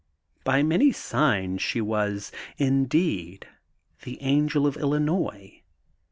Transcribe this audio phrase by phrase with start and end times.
[0.43, 3.45] By many signs she was, indeed,
[4.01, 5.61] the angel of Illinois.